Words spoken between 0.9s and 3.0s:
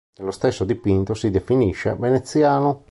si definisce "Veneziano".